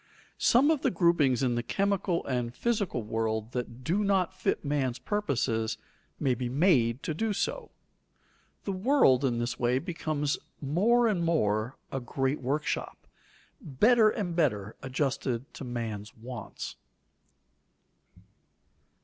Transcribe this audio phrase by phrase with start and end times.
[0.39, 4.97] Some of the groupings in the chemical and physical world that do not fit man's
[4.97, 5.77] purposes
[6.19, 7.69] may be made to do so.
[8.63, 13.05] The world in this way becomes more and more a great workshop,
[13.61, 16.77] better and better adjusted to man's wants.